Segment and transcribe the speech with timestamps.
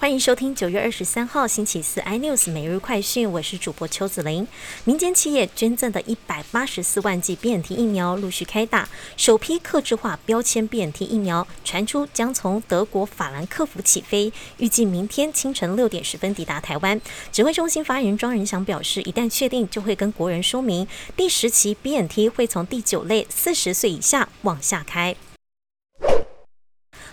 [0.00, 4.48] 欢迎收听九月二十三号星期四 iNews 每日快讯，我是主播邱子玲。
[4.84, 8.88] 民间企业捐赠的一百八十四万剂 BNT 疫苗陆续开打，
[9.18, 16.98] 首批客制化标签 BNT 疫苗传出将从德国法兰克福起飞，预计明天清晨六点十分抵达台湾。
[17.30, 25.14] 指挥中心发言人庄仁祥表示，一旦确定，就会跟国人说明，第十期 BNT 会从第九类四十岁以下往下开。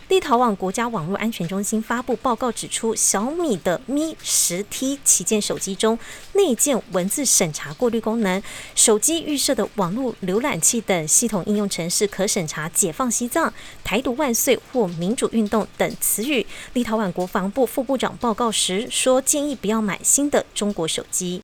[0.10, 6.00] 立陶宛国家网络安全中心发布报告指出，小米的 Mi 十 T 旗舰手机中
[6.32, 8.42] 内建文字审查过滤功能，
[8.74, 13.54] 手机预设的网络浏览器等系统应用程式可审查“解放西藏
[13.84, 16.48] ”“台独万岁”或“民主运动”等词语。
[16.72, 21.42] 立陶宛国防部副部长报告时说，建议不要买新的中国手机。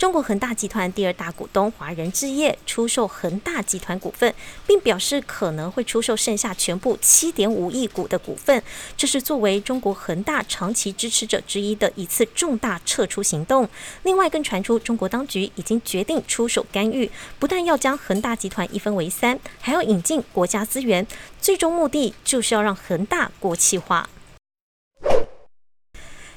[0.00, 4.34] 中国恒大集团第二大股东华人置业出售恒大集团股份，
[4.66, 8.62] 并表示可能会出售剩下全部七点五亿股的股份。
[8.96, 13.68] 这是作为中国恒大长期支持者之一的一次重大撤出行动。
[14.04, 21.06] 另外，更传出中国当局已经决定出手干预，不但要将恒大集团一分为三，还要引进国家资源，
[21.42, 24.08] 最终目的就是要让恒大国企化。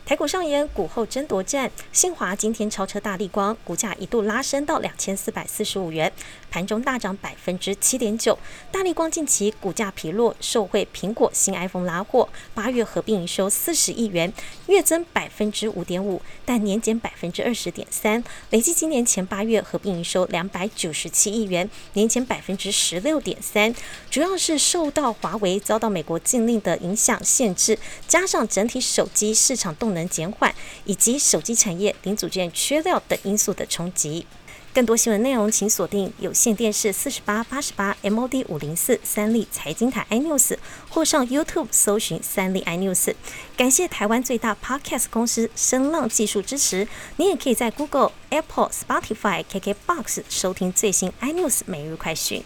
[0.05, 6.11] 台股上演股后争夺战，信华今天超车大力光，股价一度拉升到两千四百四十五元，
[6.51, 8.37] 盘中大涨百分之七点九。
[8.69, 14.31] 大力光近期股价疲弱，受惠苹果新 iPhone 拉货，八月合并营收四十亿元，
[14.67, 23.73] 月增百分之五点五，但年减百分之二十点三，累计今年前八月合并营收两百九十七亿元，年减百分之十六点三，
[24.11, 30.53] 主要是受到华为遭到美国禁令的影响限制，加上整体手机市场动能减缓，
[30.85, 34.25] 以及手机产业零组件缺料等因素的冲击。
[34.73, 40.57] 更多新闻内容，请锁定有线电视四十八八十八 MOD 五零四三立财经台 iNews，
[40.89, 43.13] 或上 YouTube 搜寻三立 iNews。
[43.55, 46.87] 感谢台湾最大 Podcast 公司声浪技术支持。
[47.17, 52.43] 你也可以在 Google、Apple、Spotify、KKBox 收听最新 iNews 每日快讯。